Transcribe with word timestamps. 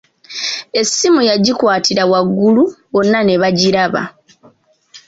Essimu 0.79 1.21
yagikwatira 1.29 2.03
waggulu 2.11 2.63
bonna 2.91 3.19
ne 3.23 3.35
bagiraba. 3.41 4.01